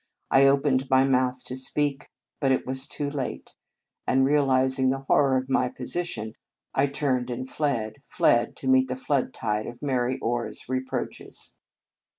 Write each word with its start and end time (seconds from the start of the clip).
I 0.31 0.47
opened 0.47 0.89
my 0.89 1.03
mouth 1.03 1.43
to 1.45 1.55
speak, 1.55 2.07
but 2.39 2.51
it 2.51 2.65
was 2.65 2.87
too 2.87 3.07
late; 3.07 3.51
and, 4.07 4.25
realizing 4.25 4.89
the 4.89 5.01
horror 5.07 5.37
of 5.37 5.47
my 5.47 5.69
position, 5.69 6.33
I 6.73 6.87
turned 6.87 7.29
and 7.29 7.45
69 7.45 7.45
In 7.45 7.45
Our 7.45 7.77
Convent 7.77 7.93
Days 7.93 8.03
fled, 8.03 8.03
fled 8.47 8.55
to 8.55 8.67
meet 8.67 8.87
the 8.87 8.95
flood 8.95 9.31
tide 9.31 9.67
of 9.67 9.79
Mary 9.83 10.17
Orr 10.17 10.47
s 10.47 10.67
reproaches. 10.67 11.59